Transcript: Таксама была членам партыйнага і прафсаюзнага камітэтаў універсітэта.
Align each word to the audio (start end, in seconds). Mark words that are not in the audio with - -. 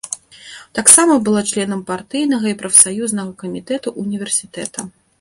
Таксама 0.79 1.17
была 1.27 1.43
членам 1.51 1.85
партыйнага 1.91 2.45
і 2.55 2.57
прафсаюзнага 2.65 3.31
камітэтаў 3.45 3.91
універсітэта. 4.09 4.93